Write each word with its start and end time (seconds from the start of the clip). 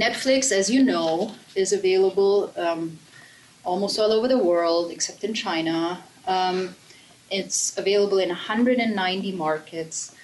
Netflix, 0.00 0.50
as 0.50 0.70
you 0.70 0.82
know, 0.82 1.32
is 1.54 1.72
available 1.72 2.52
um, 2.56 2.98
almost 3.64 3.98
all 3.98 4.12
over 4.12 4.28
the 4.28 4.38
world 4.38 4.90
except 4.90 5.24
in 5.24 5.34
China. 5.34 6.02
Um, 6.26 6.74
it's 7.30 7.76
available 7.76 8.18
in 8.18 8.28
190 8.28 9.32
markets. 9.32 10.14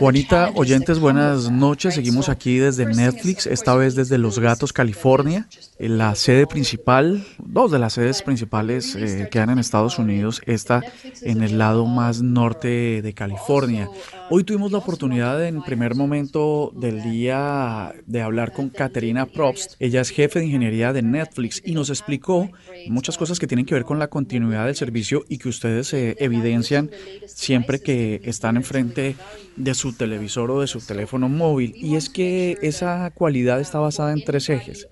Juanita, 0.00 0.52
oyentes, 0.54 0.98
buenas 0.98 1.50
noches. 1.50 1.94
Seguimos 1.94 2.28
aquí 2.28 2.58
desde 2.58 2.84
Netflix, 2.84 3.46
esta 3.46 3.74
vez 3.74 3.94
desde 3.94 4.18
Los 4.18 4.38
Gatos, 4.38 4.74
California. 4.74 5.46
La 5.78 6.14
sede 6.14 6.46
principal, 6.46 7.24
dos 7.38 7.70
de 7.70 7.78
las 7.78 7.94
sedes 7.94 8.20
principales 8.20 8.94
eh, 8.94 9.28
quedan 9.30 9.50
en 9.50 9.58
Estados 9.58 9.98
Unidos, 9.98 10.42
esta 10.44 10.82
en 11.22 11.42
el 11.42 11.56
lado 11.56 11.86
más 11.86 12.20
norte 12.20 13.00
de 13.00 13.12
California. 13.14 13.88
Hoy 14.32 14.44
tuvimos 14.44 14.70
la 14.70 14.78
oportunidad 14.78 15.44
en 15.44 15.60
primer 15.60 15.96
momento 15.96 16.72
del 16.76 17.02
día 17.02 17.92
de 18.06 18.22
hablar 18.22 18.52
con 18.52 18.68
Caterina 18.68 19.26
Probst. 19.26 19.74
Ella 19.80 20.00
es 20.00 20.10
jefe 20.10 20.38
de 20.38 20.44
ingeniería 20.44 20.92
de 20.92 21.02
Netflix 21.02 21.60
y 21.64 21.72
nos 21.72 21.90
explicó 21.90 22.48
muchas 22.88 23.18
cosas 23.18 23.40
que 23.40 23.48
tienen 23.48 23.66
que 23.66 23.74
ver 23.74 23.84
con 23.84 23.98
la 23.98 24.06
continuidad 24.06 24.66
del 24.66 24.76
servicio 24.76 25.24
y 25.28 25.38
que 25.38 25.48
ustedes 25.48 25.92
eh, 25.94 26.14
evidencian 26.20 26.92
siempre 27.26 27.80
que 27.80 28.20
están 28.22 28.56
enfrente 28.56 29.16
de 29.56 29.74
su 29.74 29.94
televisor 29.94 30.52
o 30.52 30.60
de 30.60 30.68
su 30.68 30.80
teléfono 30.80 31.28
móvil. 31.28 31.72
Y 31.74 31.96
es 31.96 32.08
que 32.08 32.56
esa 32.62 33.10
cualidad 33.10 33.60
está 33.60 33.80
basada 33.80 34.12
en 34.12 34.22
tres 34.22 34.48
ejes 34.48 34.86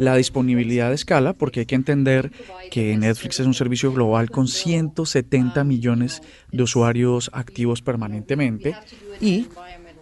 la 0.00 0.16
disponibilidad 0.16 0.88
de 0.88 0.94
escala, 0.94 1.34
porque 1.34 1.60
hay 1.60 1.66
que 1.66 1.74
entender 1.74 2.32
que 2.70 2.96
Netflix 2.96 3.38
es 3.38 3.46
un 3.46 3.52
servicio 3.52 3.92
global 3.92 4.30
con 4.30 4.48
170 4.48 5.62
millones 5.62 6.22
de 6.50 6.62
usuarios 6.62 7.30
activos 7.34 7.82
permanentemente. 7.82 8.74
Y 9.20 9.48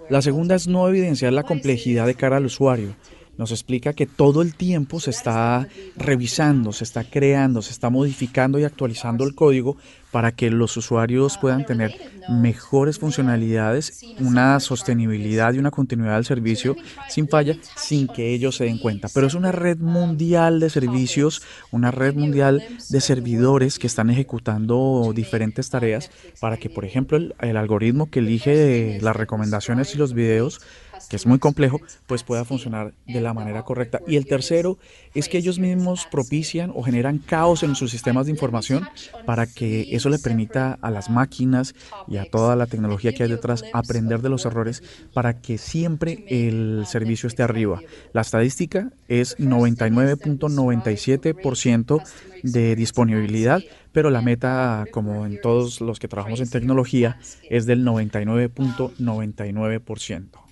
la 0.08 0.22
segunda 0.22 0.54
es 0.54 0.68
no 0.68 0.88
evidenciar 0.88 1.32
la 1.32 1.42
complejidad 1.42 2.06
de 2.06 2.14
cara 2.14 2.36
al 2.36 2.46
usuario 2.46 2.94
nos 3.38 3.52
explica 3.52 3.92
que 3.92 4.06
todo 4.06 4.42
el 4.42 4.54
tiempo 4.54 5.00
se 5.00 5.10
está 5.10 5.68
revisando, 5.96 6.72
se 6.72 6.84
está 6.84 7.04
creando, 7.04 7.62
se 7.62 7.70
está 7.70 7.88
modificando 7.88 8.58
y 8.58 8.64
actualizando 8.64 9.24
el 9.24 9.34
código 9.34 9.76
para 10.10 10.32
que 10.32 10.50
los 10.50 10.76
usuarios 10.76 11.38
puedan 11.38 11.64
tener 11.64 11.94
mejores 12.28 12.98
funcionalidades, 12.98 14.04
una 14.20 14.58
sostenibilidad 14.60 15.52
y 15.52 15.58
una 15.58 15.70
continuidad 15.70 16.16
del 16.16 16.24
servicio 16.24 16.76
sin 17.08 17.28
falla, 17.28 17.56
sin 17.76 18.08
que 18.08 18.34
ellos 18.34 18.56
se 18.56 18.64
den 18.64 18.78
cuenta. 18.78 19.08
Pero 19.14 19.26
es 19.26 19.34
una 19.34 19.52
red 19.52 19.78
mundial 19.78 20.60
de 20.60 20.70
servicios, 20.70 21.42
una 21.70 21.90
red 21.90 22.14
mundial 22.14 22.62
de 22.88 23.00
servidores 23.00 23.78
que 23.78 23.86
están 23.86 24.10
ejecutando 24.10 25.12
diferentes 25.14 25.70
tareas 25.70 26.10
para 26.40 26.56
que, 26.56 26.70
por 26.70 26.84
ejemplo, 26.84 27.16
el, 27.16 27.34
el 27.40 27.56
algoritmo 27.56 28.10
que 28.10 28.18
elige 28.18 28.98
las 29.00 29.14
recomendaciones 29.14 29.94
y 29.94 29.98
los 29.98 30.12
videos 30.12 30.60
que 31.08 31.16
es 31.16 31.26
muy 31.26 31.38
complejo, 31.38 31.80
pues 32.06 32.22
pueda 32.22 32.44
funcionar 32.44 32.92
de 33.06 33.20
la 33.20 33.34
manera 33.34 33.64
correcta. 33.64 34.00
Y 34.06 34.16
el 34.16 34.26
tercero 34.26 34.78
es 35.14 35.28
que 35.28 35.38
ellos 35.38 35.58
mismos 35.58 36.06
propician 36.10 36.72
o 36.74 36.82
generan 36.82 37.18
caos 37.18 37.62
en 37.62 37.74
sus 37.74 37.90
sistemas 37.90 38.26
de 38.26 38.32
información 38.32 38.88
para 39.26 39.46
que 39.46 39.94
eso 39.94 40.08
le 40.08 40.18
permita 40.18 40.78
a 40.80 40.90
las 40.90 41.10
máquinas 41.10 41.74
y 42.06 42.16
a 42.18 42.24
toda 42.24 42.56
la 42.56 42.66
tecnología 42.66 43.12
que 43.12 43.24
hay 43.24 43.28
detrás 43.28 43.64
aprender 43.72 44.22
de 44.22 44.28
los 44.28 44.44
errores 44.44 44.82
para 45.12 45.40
que 45.40 45.58
siempre 45.58 46.24
el 46.28 46.84
servicio 46.86 47.26
esté 47.26 47.42
arriba. 47.42 47.80
La 48.12 48.20
estadística 48.22 48.92
es 49.08 49.36
99.97% 49.38 52.02
de 52.42 52.76
disponibilidad, 52.76 53.62
pero 53.92 54.10
la 54.10 54.20
meta, 54.22 54.86
como 54.90 55.26
en 55.26 55.40
todos 55.40 55.80
los 55.80 55.98
que 55.98 56.06
trabajamos 56.08 56.40
en 56.40 56.50
tecnología, 56.50 57.18
es 57.48 57.66
del 57.66 57.84
99.99%. 57.84 60.47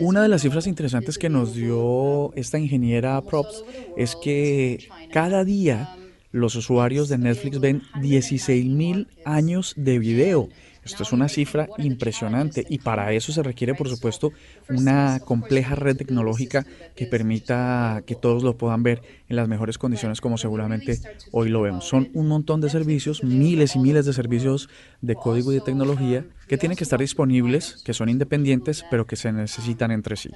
Una 0.00 0.22
de 0.22 0.28
las 0.28 0.42
cifras 0.42 0.66
interesantes 0.66 1.18
que 1.18 1.28
nos 1.28 1.54
dio 1.54 2.32
esta 2.34 2.58
ingeniera 2.58 3.20
Props 3.22 3.64
es 3.96 4.16
que 4.16 4.88
cada 5.12 5.44
día 5.44 5.96
los 6.32 6.56
usuarios 6.56 7.08
de 7.08 7.18
Netflix 7.18 7.60
ven 7.60 7.82
16 8.00 8.64
mil 8.66 9.08
años 9.24 9.74
de 9.76 9.98
video 9.98 10.48
esto 10.84 11.02
es 11.02 11.12
una 11.12 11.28
cifra 11.28 11.68
impresionante 11.78 12.64
y 12.68 12.78
para 12.78 13.12
eso 13.12 13.32
se 13.32 13.42
requiere, 13.42 13.74
por 13.74 13.88
supuesto, 13.88 14.32
una 14.68 15.20
compleja 15.20 15.74
red 15.74 15.96
tecnológica 15.96 16.66
que 16.94 17.06
permita 17.06 18.02
que 18.06 18.14
todos 18.14 18.42
lo 18.42 18.56
puedan 18.56 18.82
ver 18.82 19.02
en 19.28 19.36
las 19.36 19.48
mejores 19.48 19.78
condiciones 19.78 20.20
como 20.20 20.38
seguramente 20.38 21.00
hoy 21.32 21.48
lo 21.48 21.62
vemos. 21.62 21.86
Son 21.86 22.10
un 22.14 22.28
montón 22.28 22.60
de 22.60 22.70
servicios, 22.70 23.24
miles 23.24 23.76
y 23.76 23.78
miles 23.78 24.06
de 24.06 24.12
servicios 24.12 24.68
de 25.00 25.14
código 25.14 25.52
y 25.52 25.56
de 25.56 25.60
tecnología 25.60 26.24
que 26.48 26.58
tienen 26.58 26.76
que 26.76 26.84
estar 26.84 27.00
disponibles, 27.00 27.82
que 27.84 27.94
son 27.94 28.08
independientes, 28.08 28.84
pero 28.90 29.06
que 29.06 29.16
se 29.16 29.32
necesitan 29.32 29.90
entre 29.90 30.16
sí. 30.16 30.30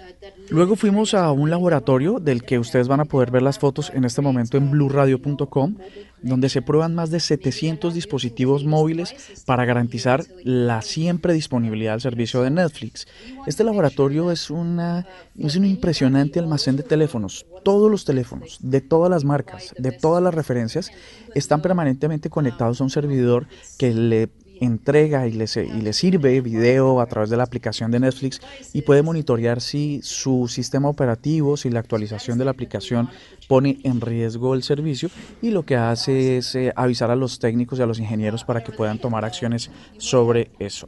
Luego 0.49 0.77
fuimos 0.77 1.15
a 1.15 1.31
un 1.33 1.51
laboratorio 1.51 2.19
del 2.19 2.43
que 2.43 2.59
ustedes 2.59 2.89
van 2.89 3.01
a 3.01 3.05
poder 3.05 3.31
ver 3.31 3.43
las 3.43 3.59
fotos 3.59 3.91
en 3.95 4.05
este 4.05 4.23
momento 4.23 4.57
en 4.57 4.71
blueradio.com, 4.71 5.77
donde 6.23 6.49
se 6.49 6.63
prueban 6.63 6.95
más 6.95 7.11
de 7.11 7.21
700 7.21 7.95
dispositivos 7.95 8.65
móviles 8.65 9.15
para 9.45 9.65
garantizar 9.65 10.25
la 10.45 10.83
siempre 10.83 11.33
disponibilidad 11.33 11.93
del 11.93 12.01
servicio 12.01 12.43
de 12.43 12.51
Netflix. 12.51 13.07
Este 13.47 13.65
laboratorio 13.65 14.31
es, 14.31 14.51
una, 14.51 15.07
es 15.39 15.57
un 15.57 15.65
impresionante 15.65 16.39
almacén 16.39 16.77
de 16.77 16.83
teléfonos. 16.83 17.47
Todos 17.65 17.91
los 17.91 18.05
teléfonos, 18.05 18.59
de 18.61 18.81
todas 18.81 19.11
las 19.11 19.25
marcas, 19.25 19.75
de 19.79 19.93
todas 19.93 20.23
las 20.23 20.35
referencias, 20.35 20.91
están 21.35 21.63
permanentemente 21.63 22.31
conectados 22.31 22.81
a 22.81 22.85
un 22.85 22.91
servidor 22.91 23.47
que 23.79 23.93
le 23.95 24.29
entrega 24.61 25.27
y 25.27 25.33
le, 25.33 25.47
y 25.57 25.81
le 25.81 25.93
sirve 25.93 26.41
video 26.41 27.01
a 27.01 27.07
través 27.07 27.31
de 27.31 27.37
la 27.37 27.45
aplicación 27.45 27.91
de 27.91 28.01
Netflix 28.01 28.41
y 28.73 28.83
puede 28.83 29.03
monitorear 29.03 29.61
si 29.61 30.01
su 30.03 30.49
sistema 30.49 30.89
operativo, 30.89 31.57
si 31.57 31.71
la 31.71 31.81
actualización 31.81 32.39
de 32.39 32.45
la 32.45 32.51
aplicación 32.51 33.09
pone 33.49 33.79
en 33.85 34.01
riesgo 34.01 34.55
el 34.55 34.63
servicio 34.63 35.11
y 35.43 35.51
lo 35.51 35.65
que 35.65 35.77
hace 35.77 36.39
es 36.39 36.55
eh, 36.55 36.73
avisar 36.77 37.11
a 37.11 37.17
los 37.17 37.39
técnicos 37.39 37.79
y 37.79 37.83
a 37.83 37.87
los 37.87 37.99
ingenieros 37.99 38.45
para 38.45 38.63
que 38.63 38.73
puedan 38.73 38.99
tomar 38.99 39.25
acciones 39.25 39.71
sobre 39.97 40.51
eso. 40.59 40.87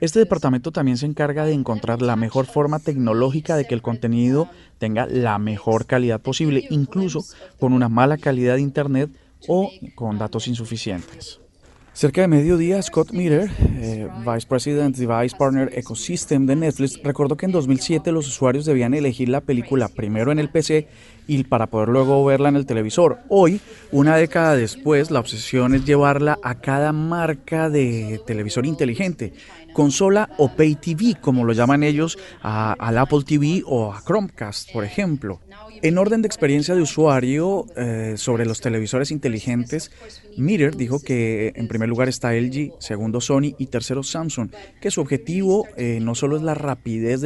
Este 0.00 0.18
departamento 0.18 0.72
también 0.72 0.96
se 0.96 1.06
encarga 1.06 1.44
de 1.44 1.52
encontrar 1.52 2.02
la 2.02 2.16
mejor 2.16 2.46
forma 2.46 2.78
tecnológica 2.78 3.56
de 3.56 3.66
que 3.66 3.74
el 3.74 3.82
contenido 3.82 4.48
tenga 4.78 5.06
la 5.06 5.38
mejor 5.38 5.86
calidad 5.86 6.20
posible, 6.20 6.66
incluso 6.70 7.24
con 7.58 7.72
una 7.72 7.88
mala 7.88 8.16
calidad 8.16 8.54
de 8.54 8.62
Internet 8.62 9.10
o 9.46 9.70
con 9.94 10.18
datos 10.18 10.48
insuficientes. 10.48 11.40
Cerca 12.00 12.22
de 12.22 12.28
mediodía, 12.28 12.80
Scott 12.80 13.12
Miller, 13.12 13.50
eh, 13.76 14.08
Vice 14.24 14.46
President 14.48 14.96
Device 14.96 15.36
Partner 15.36 15.70
Ecosystem 15.74 16.46
de 16.46 16.56
Netflix, 16.56 16.98
recordó 17.04 17.36
que 17.36 17.44
en 17.44 17.52
2007 17.52 18.10
los 18.10 18.26
usuarios 18.26 18.64
debían 18.64 18.94
elegir 18.94 19.28
la 19.28 19.42
película 19.42 19.88
primero 19.88 20.32
en 20.32 20.38
el 20.38 20.48
PC 20.48 20.88
y 21.26 21.44
para 21.44 21.66
poder 21.66 21.90
luego 21.90 22.24
verla 22.24 22.48
en 22.48 22.56
el 22.56 22.64
televisor. 22.64 23.18
Hoy, 23.28 23.60
una 23.92 24.16
década 24.16 24.56
después, 24.56 25.10
la 25.10 25.20
obsesión 25.20 25.74
es 25.74 25.84
llevarla 25.84 26.38
a 26.42 26.54
cada 26.54 26.92
marca 26.92 27.68
de 27.68 28.18
televisor 28.26 28.64
inteligente, 28.64 29.34
consola 29.72 30.30
o 30.38 30.48
Pay 30.48 30.76
TV, 30.76 31.16
como 31.20 31.44
lo 31.44 31.52
llaman 31.52 31.82
ellos, 31.82 32.18
al 32.42 32.98
Apple 32.98 33.22
TV 33.24 33.62
o 33.66 33.92
a 33.92 34.02
Chromecast, 34.02 34.72
por 34.72 34.84
ejemplo. 34.84 35.40
En 35.82 35.96
orden 35.96 36.20
de 36.20 36.26
experiencia 36.26 36.74
de 36.74 36.82
usuario 36.82 37.64
eh, 37.76 38.14
sobre 38.16 38.44
los 38.44 38.60
televisores 38.60 39.10
inteligentes, 39.10 39.90
Meter 40.36 40.76
dijo 40.76 41.00
que 41.00 41.52
en 41.56 41.68
primer 41.68 41.88
lugar 41.88 42.08
está 42.08 42.34
LG, 42.34 42.74
segundo 42.78 43.20
Sony 43.20 43.54
y 43.56 43.66
tercero 43.66 44.02
Samsung, 44.02 44.50
que 44.80 44.90
su 44.90 45.00
objetivo 45.00 45.66
eh, 45.76 45.98
no 46.02 46.14
solo 46.14 46.36
es 46.36 46.42
la 46.42 46.54
rapidez 46.54 47.22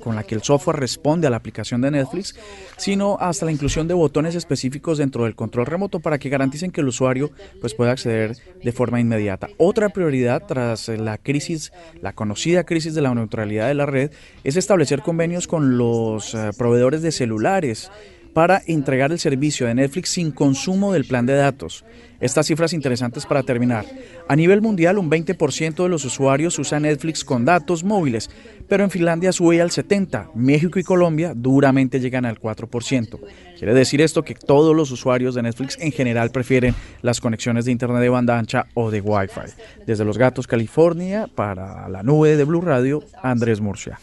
con 0.00 0.16
la 0.16 0.24
que 0.24 0.34
el 0.34 0.42
software 0.42 0.80
responde 0.80 1.26
a 1.26 1.30
la 1.30 1.36
aplicación 1.36 1.80
de 1.80 1.92
Netflix, 1.92 2.34
sino 2.76 3.18
hasta 3.20 3.46
la 3.46 3.52
inclusión 3.52 3.86
de 3.86 3.94
botones 3.94 4.34
específicos 4.34 4.98
dentro 4.98 5.24
del 5.24 5.36
control 5.36 5.66
remoto 5.66 6.00
para 6.00 6.18
que 6.18 6.28
garanticen 6.28 6.70
que 6.70 6.80
el 6.80 6.88
usuario 6.88 7.30
pues, 7.60 7.74
pueda 7.74 7.92
acceder 7.92 8.36
de 8.62 8.72
forma 8.72 9.00
inmediata. 9.00 9.48
Otra 9.58 9.90
prioridad 9.90 10.42
tras 10.46 10.88
la 10.88 11.18
crisis, 11.18 11.72
la 12.00 12.12
conocida 12.12 12.64
crisis 12.64 12.94
de 12.94 13.02
la 13.02 13.14
neutralidad 13.14 13.68
de 13.68 13.74
la 13.74 13.86
red, 13.86 14.10
es 14.44 14.56
establecer 14.56 15.02
convenios 15.02 15.46
con 15.46 15.78
los 15.78 16.34
eh, 16.34 16.50
proveedores 16.56 17.02
de 17.02 17.12
celulares 17.12 17.90
para 18.32 18.62
entregar 18.66 19.12
el 19.12 19.18
servicio 19.18 19.66
de 19.66 19.74
Netflix 19.74 20.10
sin 20.10 20.30
consumo 20.30 20.92
del 20.92 21.04
plan 21.04 21.26
de 21.26 21.34
datos. 21.34 21.84
Estas 22.20 22.46
cifras 22.46 22.72
interesantes 22.72 23.26
para 23.26 23.42
terminar. 23.42 23.84
A 24.28 24.36
nivel 24.36 24.62
mundial, 24.62 24.96
un 24.98 25.10
20% 25.10 25.82
de 25.82 25.88
los 25.88 26.04
usuarios 26.04 26.56
usa 26.58 26.78
Netflix 26.78 27.24
con 27.24 27.44
datos 27.44 27.82
móviles, 27.82 28.30
pero 28.68 28.84
en 28.84 28.90
Finlandia 28.90 29.32
sube 29.32 29.60
al 29.60 29.70
70%. 29.70 30.30
México 30.34 30.78
y 30.78 30.84
Colombia 30.84 31.32
duramente 31.34 31.98
llegan 31.98 32.24
al 32.24 32.40
4%. 32.40 33.18
Quiere 33.58 33.74
decir 33.74 34.00
esto 34.00 34.22
que 34.22 34.34
todos 34.34 34.74
los 34.74 34.92
usuarios 34.92 35.34
de 35.34 35.42
Netflix 35.42 35.76
en 35.80 35.90
general 35.90 36.30
prefieren 36.30 36.76
las 37.02 37.20
conexiones 37.20 37.64
de 37.64 37.72
Internet 37.72 38.00
de 38.00 38.08
banda 38.08 38.38
ancha 38.38 38.66
o 38.74 38.90
de 38.90 39.00
Wi-Fi. 39.00 39.84
Desde 39.84 40.04
Los 40.04 40.16
Gatos, 40.16 40.46
California, 40.46 41.26
para 41.26 41.88
la 41.88 42.04
nube 42.04 42.36
de 42.36 42.44
Blue 42.44 42.60
Radio, 42.60 43.02
Andrés 43.20 43.60
Murcia. 43.60 43.98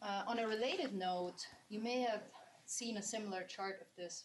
Uh, 0.00 0.30
seen 2.74 2.96
a 2.96 3.02
similar 3.02 3.44
chart 3.44 3.78
of 3.80 3.86
this 3.96 4.24